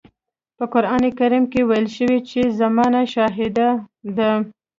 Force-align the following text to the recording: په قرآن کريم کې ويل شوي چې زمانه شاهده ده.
په 0.57 0.63
قرآن 0.73 1.03
کريم 1.19 1.43
کې 1.51 1.61
ويل 1.69 1.87
شوي 1.97 2.19
چې 2.29 2.39
زمانه 2.59 3.01
شاهده 3.13 3.69
ده. 4.17 4.31